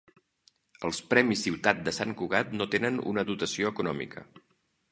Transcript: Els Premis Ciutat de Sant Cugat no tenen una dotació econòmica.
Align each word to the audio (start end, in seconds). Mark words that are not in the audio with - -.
Els 0.87 1.01
Premis 1.11 1.43
Ciutat 1.49 1.83
de 1.89 1.93
Sant 1.97 2.15
Cugat 2.21 2.57
no 2.61 2.69
tenen 2.77 2.99
una 3.15 3.25
dotació 3.31 3.73
econòmica. 3.77 4.25